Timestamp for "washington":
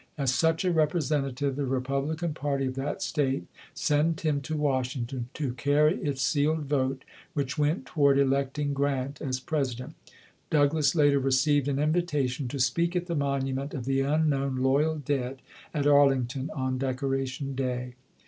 4.57-5.29